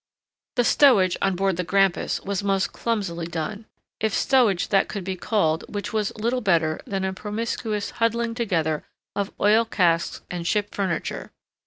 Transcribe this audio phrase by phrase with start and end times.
[0.55, 3.67] The stowage on board the Grampus was most clumsily done,
[3.99, 8.83] if stowage that could be called which was little better than a promiscuous huddling together
[9.15, 11.29] of oil casks {*1} and ship furniture.